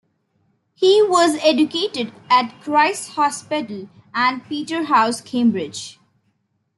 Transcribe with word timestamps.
He 0.73 1.03
was 1.03 1.37
educated 1.43 2.11
at 2.27 2.59
Christ's 2.61 3.09
Hospital 3.09 3.87
and 4.15 4.43
Peterhouse, 4.45 5.21
Cambridge. 5.21 5.99